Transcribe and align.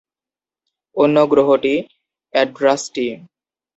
অন্য 0.97 1.17
গ্রহটি 1.31 1.73
অ্যাড্রাসটি। 2.33 3.05